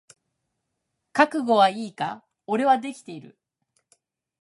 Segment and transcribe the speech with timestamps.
[1.13, 2.25] 覚悟はいいか？
[2.47, 3.37] 俺はできてる。